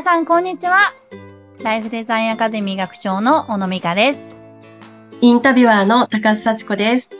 [0.00, 0.78] 皆さん、こんにちは。
[1.62, 4.34] ライフデザインアカデミー学長の小野美香です。
[5.20, 7.12] インタビュアーの高須幸子です。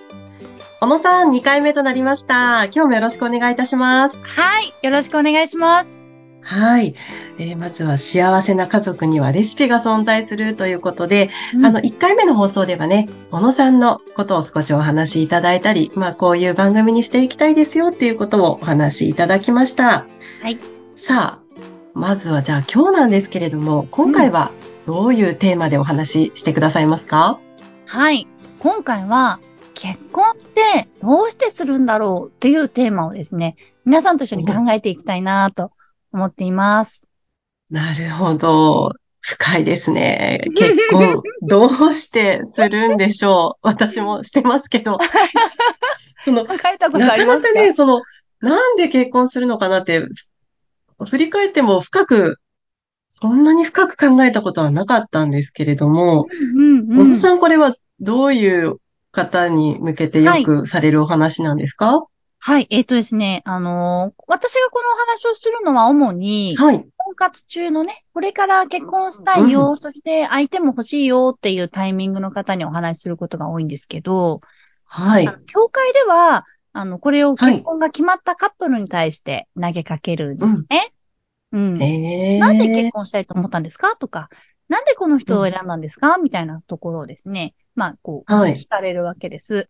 [0.81, 2.65] 小野さん、2回目となりました。
[2.65, 4.17] 今日もよろしくお願いいたします。
[4.23, 4.73] はい。
[4.81, 6.07] よろしくお願いします。
[6.41, 6.95] はい。
[7.39, 20.07] えーまずは幸せな家族にはレシピが存在するということで、うんあの、1回目の放送ではね、小野さんのことを少しお話しいただいたり、まあ、こういう番組にしていきたいですよっていうことをお話しいただきました。
[20.41, 20.59] はい。
[20.97, 21.50] さあ、
[21.95, 24.53] まずはじゃあ今日なんですけれども、今回は
[24.87, 27.41] どういうテーマでお話ししてくださいますか、
[27.87, 28.27] はい。
[28.59, 29.41] 今回は、
[29.75, 35.73] 結婚ってどうしてするんだろうっていうテーマをですね、皆さんと一緒に考えていきたいなと
[36.13, 37.09] 思っています。
[37.71, 38.93] なるほど。
[39.21, 40.43] 深いですね。
[40.57, 43.67] 結婚、どうしてするんでしょう？
[43.67, 44.99] 私もしてますけど。
[46.25, 47.49] その、考えたことなありますか？
[47.49, 48.03] かなかね、その、
[48.41, 50.03] なんで結婚するのかなって、
[51.07, 52.37] 振り返っても深く、
[53.09, 56.99] そんなに深く考えたことはなかったんですけれども、うんうんうん。
[56.99, 58.77] 小野さん、これはどういう
[59.13, 62.05] 方に向けてよくされるお話なんですか？
[62.43, 62.67] はい。
[62.71, 66.87] えっ、とですね、あのー私がこのお話をするのは主に、はい。
[66.97, 74.41] 婚活中のね、これから結婚したいよ、そして相手も欲しいよっていうタイミングの方にお話しすることが多いんですけど、
[74.85, 80.93] はい教会では、あの、これを結婚が決まったカップルに対して投げかけるんですね。
[81.53, 81.83] うん。
[81.83, 83.97] えなんで結ー、婚したいと思ったんですか？
[83.97, 84.29] とか、
[84.69, 86.17] なんでこの人を選んだんですか？
[86.19, 88.55] みたいなところをですね、まあ、こう、はい。
[88.55, 89.69] 聞かれるわけです。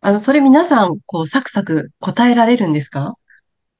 [0.00, 3.16] あの、それ皆さん、こう、サクサク答えられるんですか？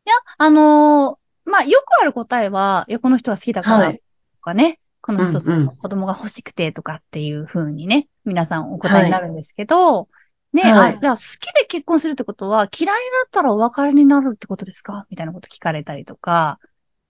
[0.06, 4.02] いや、あのーまあ、よくある答えは、いや、この人が好きだから、はい。
[4.36, 10.08] とかね、この人子供が欲しくてとかっていう風にね、皆さんお答えになるんですけど、
[10.54, 15.04] ね、あ、はいじゃあ好きで結婚するってことは、嫌いになったらお別れになるってことですか？
[15.10, 16.58] みたいなこと聞かれたりとか、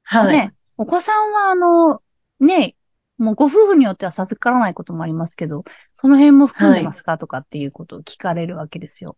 [0.03, 0.37] はい。
[0.37, 2.03] ね、お子さんはあの、
[2.41, 2.75] ね、
[3.19, 7.19] もうご夫婦によっては授からないこともありますけど、その辺も含んでますか？
[7.19, 9.17] とかっていうことを聞かれるわけですよ。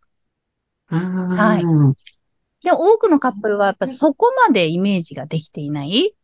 [0.91, 1.29] うーん。
[1.29, 1.97] はい
[2.65, 6.17] で、多くのカップルはやっぱそこまでイメージができていない？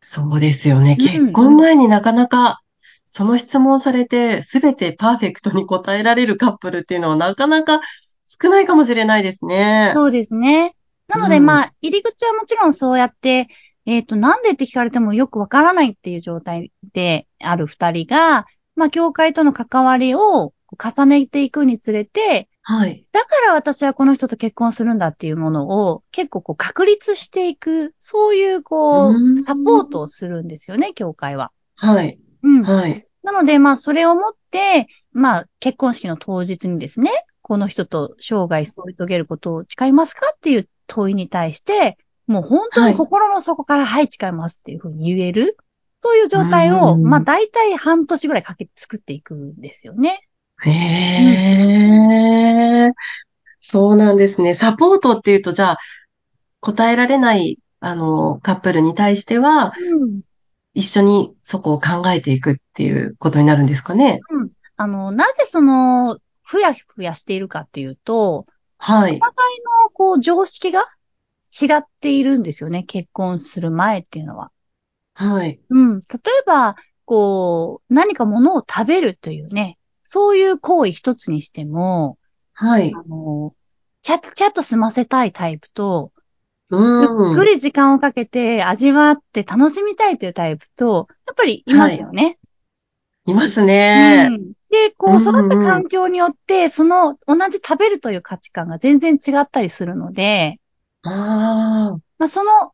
[0.00, 0.96] そうですよね。
[0.98, 2.60] うん結婚前になかなか、
[3.10, 7.80] その質問されて、すべてパーフェクトに答えられるカップルっていうのはなかなか
[8.26, 9.92] 少ないかもしれないですね。
[9.94, 10.74] そうですね。
[11.08, 13.48] なので、うんまあ、入り口はもちろんそうやって、
[13.86, 18.46] えっ、と、なんでって聞かれてもよくわからないっていう状態である二人が、
[18.76, 23.06] まあ、教会との関わりを重ねていくにつれて、はい。
[23.12, 31.50] だから私はこの人と結婚するんだっていうものを結構こう確立していく、そういうこうんう、サポートをするんですよね、教会は。
[31.76, 32.18] はい。
[32.42, 32.62] うん。
[32.62, 33.06] はい。
[33.22, 37.10] なので、まあ、それをもって、まあ、結婚式の当日にですね、
[37.42, 45.56] この人と生涯添い遂げることを誓いますかっていう問いに対して、もう本当に心の底から、はい、誓いますっていうふうに言える、
[46.02, 50.20] そういう状態を、うんまあ、大体半年ぐらいかけて作っていくんですよね。
[50.60, 50.70] へ
[52.88, 52.92] え、
[53.60, 54.54] そうなんですね。
[54.54, 55.78] サポートっていうと、じゃあ、
[56.60, 60.20] 答えられない、あの、カップルに対しては、うん。
[60.78, 64.20] 一緒にそこを考えていくっていうことになるんですかね。
[64.30, 64.50] うん。
[64.76, 68.46] あの、なぜその、ふやふやしているかっていうと、
[68.76, 69.16] はい。
[69.16, 70.84] お互いの、こう、常識が
[71.60, 72.84] 違っているんですよね。
[72.84, 74.52] 結婚する前っていうのは。
[75.14, 75.60] はい。
[75.68, 75.98] うん。
[75.98, 82.18] 例えば、こう、何か物を食べるというね、そういう行為一つにしても、
[82.52, 82.94] はい。
[82.94, 83.52] あの、
[84.02, 86.12] ちゃっちゃっと済ませたいタイプと、
[86.98, 87.10] ゆうん。
[87.36, 92.38] っくり時間をかけて味わって楽しみたいというタイプと、やっぱりいますよね。
[93.26, 93.64] います
[93.94, 94.28] うね。
[94.38, 94.52] ん。
[94.70, 100.60] で、こう育った環境によって、その同じ食べるという価値観が全然違ったりするので、
[101.02, 101.10] あ
[101.96, 102.72] あ、まあ、その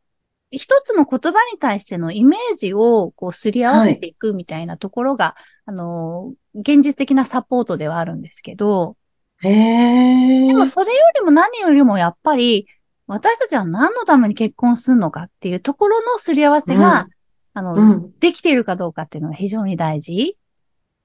[0.51, 8.95] 一つの言葉に対してのイメージをこうすり合わせていくみたいなところが、あの、現実的なサポートではあるんですけど、
[9.43, 10.47] へえ。
[10.47, 12.67] でもそれよりも何よりもやっぱり、
[13.07, 17.15] 私たちは何のために結婚するのかっていうところのすり合わせが、うん
[17.57, 18.19] あの、うん。
[18.19, 20.37] できているかどうかっていうのが非常に大事。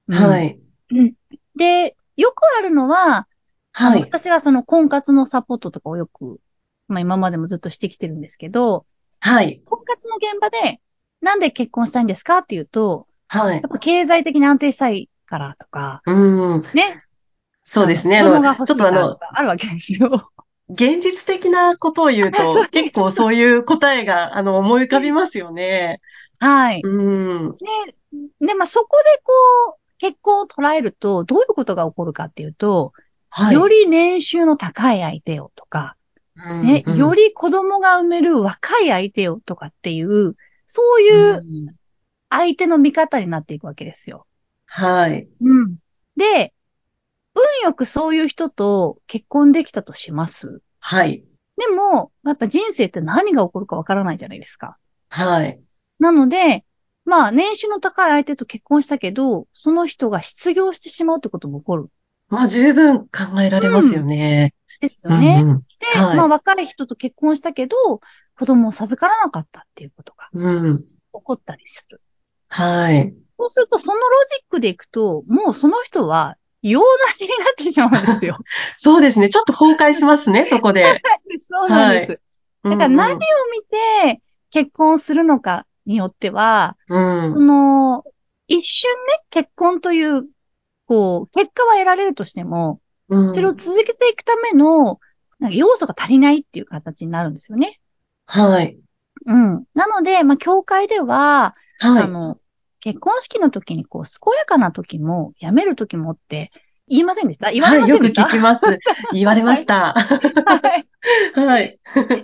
[0.09, 0.41] は。
[0.41, 0.59] い。
[1.55, 3.27] で、よくあるのは、
[3.71, 4.01] はい。
[4.01, 6.41] 私はその婚活のサポートとかをよく、
[6.89, 8.85] まあ今までもずっとしてきてるんですけど、
[9.21, 9.61] はい。
[9.65, 10.81] 婚活の現場で、
[11.21, 13.61] なんで結婚したいんですかっていうと、はいやっ。
[13.61, 16.61] ぱ経済的に安定したいからとか、うん。
[16.73, 17.01] ね。
[17.63, 18.19] そうですね。
[18.19, 20.30] 子供が欲しいちょっとあの、からとかあるわけですよ。
[20.73, 25.99] 現実的なことを言うと、結構そういう答えが、 あの、思い浮かびますよね。
[26.39, 26.81] はい。
[26.81, 27.57] うん。
[27.57, 32.93] で、で、まあ、そこでこう、結婚を捉えると、どういうことが起こるかっていうと、
[33.29, 33.55] はい。
[33.55, 35.95] より年収の高い相手をとか、
[36.35, 40.35] ね、うんうんより子供が産める若い相手をとかっていう、
[40.65, 41.75] そういううん
[42.29, 44.25] 相手の味方になっていくわけですよ。
[44.65, 45.27] はい。
[45.41, 45.77] うん。
[46.15, 46.53] で、
[47.35, 50.61] 運よくそういう人と結婚できたとします。
[50.79, 51.23] はい。
[51.57, 54.77] でも、やっぱ人生って何が起こるかわからないじゃないですか。
[55.09, 55.61] はい。
[55.99, 56.65] なので、
[57.05, 61.89] まあ、年収の高い相手と結婚したけど、その人が失業してしまうってことも起こる。
[62.29, 64.53] まあ、十分考えられますよね。
[64.79, 65.41] ですよね。
[65.43, 67.75] うんうんで、はいまあ、若い人と結婚したけど、
[68.37, 70.83] 子供を授からなかったっていうことがうん。
[70.83, 71.99] 起こったりする。
[72.47, 73.13] はい。
[73.39, 78.37] そうすると、そのロジックでいくと、もうその人は、用なしになってしまうんですよ。
[78.77, 79.29] そうですね。
[79.29, 81.01] ちょっと崩壊しますね、 そこで。
[81.37, 82.19] そうなんです。
[82.63, 83.19] だから何をうん
[83.51, 84.21] 見て
[84.51, 87.31] 結婚するのかによっては、うん。
[87.31, 88.03] その、
[88.47, 90.27] 一瞬ね、結婚という、
[90.85, 92.79] こう、結果は得られるとしても、
[93.09, 94.99] うんそれを続けていくための、
[95.39, 97.79] なんか要素が足りないっていう形になるんですよね。
[98.25, 98.77] はい。
[99.25, 99.65] うん。
[99.73, 102.03] なので、まあ、教会では、はい。
[102.03, 102.37] あの、
[102.81, 106.51] 結婚式の時に、こう、健やかな時も、辞める時もって、
[106.87, 107.51] 言いませんでした？
[107.51, 108.65] 言われまはい、よくせんでした、聞きます。
[109.13, 109.93] 言われました。
[109.93, 110.03] は
[110.75, 111.79] いはい。
[111.93, 112.19] あれってい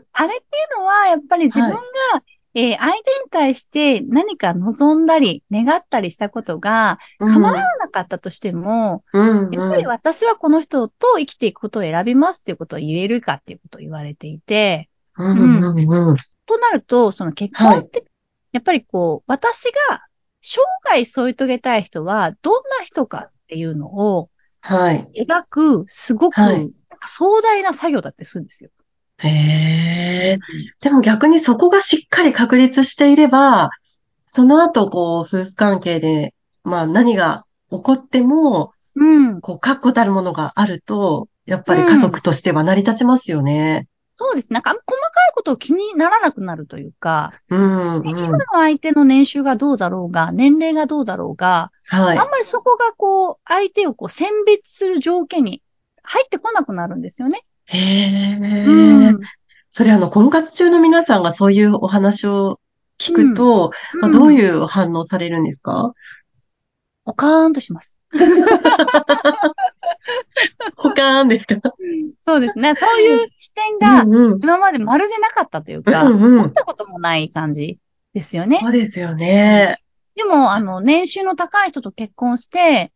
[0.76, 1.82] うのは、やっぱり自分が、は
[2.20, 2.24] い
[2.54, 15.80] えー相手に対して何か望んだり、願ったりしたことが、うん叶わなかったとしても、うん、やっぱり私はこの人と生きていくことを選びますっていうことを言えるかっていうことを言われていて、うん、うん、
[16.10, 16.18] うん。
[16.48, 18.06] となると、その結婚って、
[18.54, 20.02] やっぱりこう、私が
[20.50, 24.30] 生涯添い遂げたい人はどんな人かっていうのを
[24.62, 25.12] はい。
[25.16, 26.72] 描く、すごくはい
[27.06, 28.70] 壮大な作業だってするんですよ。
[29.20, 30.38] へえ。
[30.82, 33.70] でも逆にそこがしっかり確立していれば、
[34.26, 36.34] その後、こう、夫婦関係で、
[36.64, 39.42] まあ何が起こっても、うん。
[39.42, 43.88] こう、確固たるものがあると、やっぱり家族としては成り立ちますよね。
[44.20, 44.52] そうです。
[44.52, 44.86] なんか、細か
[45.30, 48.08] いことを気にならなくなるというか、うん、うん。
[48.08, 52.30] 今の相手の年収がどうだろうが、年齢がどうだろうが、はいあん。
[52.30, 55.62] まりそこがこう、相手をこう選別する条件に
[56.02, 57.46] 入ってこなくなるんですよね。
[57.66, 58.66] へえ。
[58.66, 59.20] うん。
[59.70, 62.60] それあの、婚活中の皆さんがそういうお話を
[63.00, 63.72] 聞くと、
[64.02, 65.94] まあ、どうういう反応されるんですか？
[67.06, 67.96] ポカーンとします。
[70.76, 71.60] ほかーんですか？
[72.26, 72.76] そうですね。
[72.76, 74.04] そういう視点が。
[74.04, 77.80] 今までまるでなかったというか、うんうん持ったこともない感じ
[78.14, 78.70] ですよねそ。
[78.70, 79.82] うですよね。
[80.16, 82.92] でも、あの、年収の高い人と結婚して、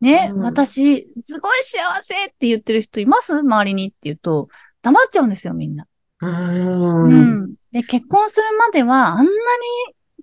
[0.00, 3.38] ね、うん私、すごい幸せって言ってる人います？
[3.38, 4.48] 周りにって言うと、
[4.82, 5.86] 黙っちゃうんですよ、みんな。
[6.20, 6.30] うー。
[6.30, 7.54] うんん。
[7.72, 9.28] で、結婚するまでは、あんなに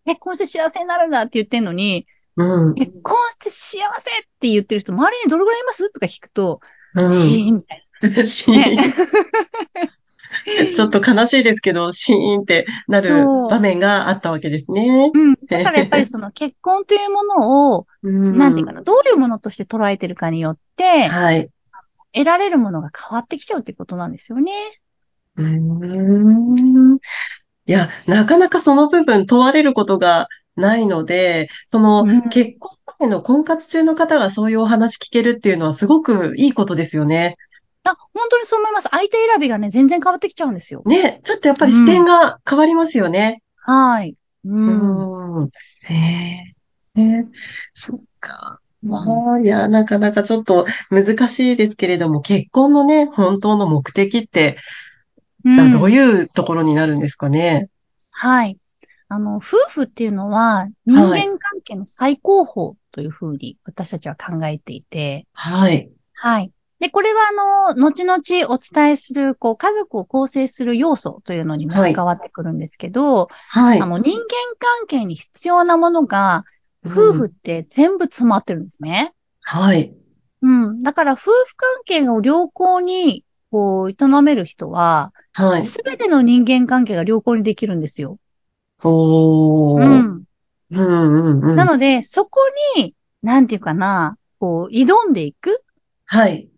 [0.05, 2.05] 結婚して幸せになるんだって言ってんのに、
[2.35, 2.73] うん。
[2.75, 5.91] 結婚して幸せって言ってる人、周りにどれぐらいいます？
[5.91, 6.61] とか聞くと、
[6.95, 7.13] うん。
[7.13, 7.75] シーンみた
[8.21, 10.73] い シーン。
[10.73, 15.11] ちょっと悲しいですけど、シーンってなる場面があったわけですね。
[15.13, 15.35] うん。
[15.47, 18.37] だからやっぱりその結婚というものを、うん。
[18.37, 21.49] なんていうかな、どういうものとして捉えてるかによって、はい。
[22.13, 24.53] 得られるものが変わってきちゃうってことなんですよね。
[25.37, 26.97] うーん。
[27.65, 37.37] いや、なかなかその部分問われることがないので、そのうん結婚前の婚活中の方がそういうお話聞けるっていうのはすごくいいことですよね。
[37.83, 38.89] あ、本当にそう思います。
[38.89, 40.83] 相手選びがね、全然変わってきちゃうんですよ。
[40.85, 43.41] ね、ちょっとやっぱり視点が変わりますよね。
[43.57, 44.15] はい。
[44.45, 44.49] う。
[44.49, 45.49] うんん。
[45.83, 45.93] へ
[46.95, 47.01] え。
[47.01, 47.27] ね
[47.73, 48.59] そっか。
[48.81, 54.57] まあ、いや、なかなかちょっと難しいですけれども、結婚のね、本当の目的って、
[55.45, 57.69] じゃあどううんいうところになるんですかね。
[58.11, 58.57] はい。
[59.13, 65.91] あの、夫婦っていうのは人間関係の最高峰というふうに私たちは考えていて、はい。
[66.15, 66.51] はい。
[66.79, 68.19] で、これはあの、後々
[68.53, 73.79] お伝えする、こう、家族を構成する要素というのにもはい関わってくるんですけど、はい。
[73.81, 74.25] あの、人間
[74.57, 76.43] 関係に必要なものが、
[76.85, 79.13] 夫婦って全部詰まってるんですね。
[79.43, 79.93] はい。
[80.41, 80.79] うん。
[80.79, 85.61] だから夫婦関係を良好に、こう、営める人は、はい。
[85.61, 88.17] すべての人間関係が良好にできるんですよ。
[88.89, 89.83] おー。
[89.83, 90.23] うん。
[90.71, 91.55] うんうんうん。
[91.55, 92.41] なので、そこ
[92.75, 95.63] に、なんていうかな、こう、挑んでいく。
[96.05, 96.49] はい。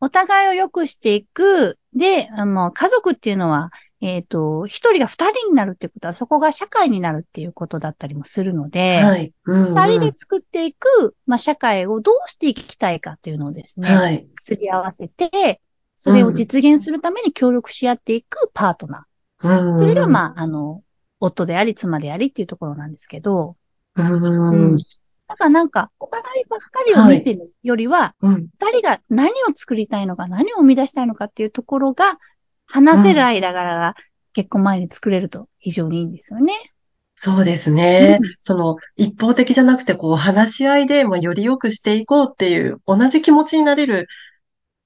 [0.00, 1.78] お互いを良くしていく。
[1.94, 9.32] で、あの、家族っていうのは、えっ、と、一人が二人になるってことは、そこが社会になるっていうことだったりもするので、はい。
[9.44, 9.74] うんうん。
[9.74, 14.26] 二人で作っていく、まあ、社会をどうしていきたいかっていうのをですね、はい。
[14.36, 15.60] すり合わせて、
[15.94, 19.06] それを実現するために協力し合っていくパートナ
[19.44, 19.76] うんー。
[19.76, 20.82] それが、まあ、あの、
[21.22, 23.56] 夫であり、妻でありっていうところなんですけど、
[23.96, 24.02] う。
[24.02, 24.78] うんん。
[25.28, 28.48] だからなんか、お互いばっかりを見てるよりは、うん。
[28.60, 32.18] 二人が何を作りたいのか、何を生み出したいのかっていうところが、
[32.66, 33.94] 話せる間柄が
[34.32, 36.72] 結婚前に作れると非常にいいんですよね。
[37.14, 38.18] そうですね。
[38.20, 44.08] うんその、一方的じゃなくて、こう、話し合いで、まあ、より良くしていこうっていう、同じ気持ちになれる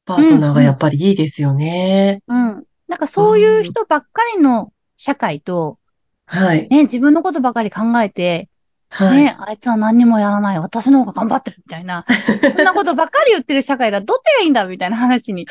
[0.04, 2.22] パートナーがやっぱりいいですよね。
[2.26, 2.64] うん。
[2.88, 5.78] なんかそういう人ばっかりの社会と、
[6.26, 6.68] はい。
[6.68, 8.48] ね、自分のことばかり考えて、
[8.88, 9.22] はい。
[9.22, 12.04] ね、あいつは何にもやらない、私の方が頑張ってるみたいな、
[12.56, 15.46] そんなことばっかり言ってる社会だ、どっちがいいんだみたいな話に、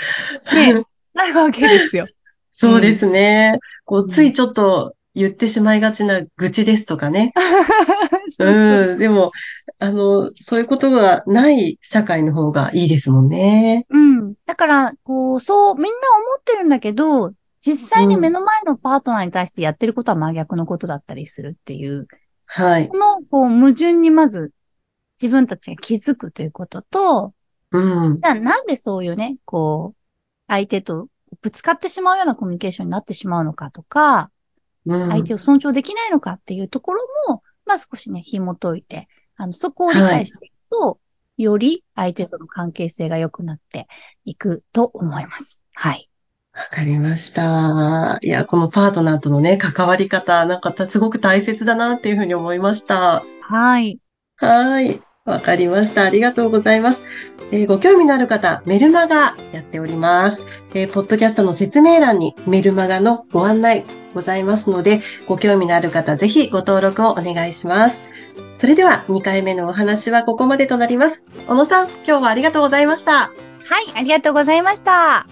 [0.53, 2.08] ね、 なるわけですよ。
[2.51, 3.60] そうですね。
[3.84, 7.34] こう、んついちょっと言ってしまいがちな愚痴ですとかね。
[8.38, 8.98] そうん。
[8.98, 9.32] でも、
[9.79, 13.86] あの、そういうことがない社会の方がいいですもんね。
[13.89, 14.34] うん。
[14.46, 15.96] だから、こう、そう、みんな思
[16.39, 17.34] ってるんだけど、
[17.65, 22.07] 実際に目の前のパートナーに対してやってることは真逆のことだったりするっていう、
[22.45, 22.98] はいこ。
[22.98, 24.53] の、こう、矛盾にまず
[25.19, 27.34] 自分たちが気づくということと、
[27.72, 28.19] うん。
[28.22, 29.98] じゃあなんでそういうね、こう、
[30.48, 31.07] 相手と
[31.41, 34.29] ぶつかってしまうようなコミュニケーションになってしまうのかとか、
[34.86, 35.10] うん。
[35.10, 39.07] 相手を尊重できないのかっていうところも、まあ少しね、紐解いて、
[39.38, 41.00] あの、そこを理解していくと、
[41.38, 43.88] より相手との関係性が良くなって
[44.24, 45.62] いくと思います。
[45.74, 46.10] はい。
[46.55, 48.17] わかりました。
[48.21, 53.25] いや、このパートナーとのね、関わり方、なんかたすごく大切だなっていうふうに思いました。
[53.41, 54.00] はい。
[54.38, 55.01] はい。
[55.25, 56.03] わかりました。
[56.03, 57.03] ありがとうございます。
[57.51, 60.41] えーご興味のある方、メルマガやっております。
[60.74, 63.83] えーポッドキャストの説明欄にメルマガのご案内
[64.13, 68.03] ございますので、ご興味のある方、ぜひご登録をお願いします。
[68.59, 71.25] それでは、2回目のお話はここまでとなります。
[71.47, 73.13] 小野さん、今日はありがとうございました。
[73.13, 75.27] はい、ありがとうございました。